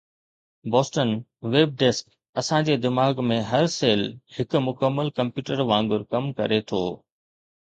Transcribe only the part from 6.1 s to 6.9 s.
ڪم ڪري ٿو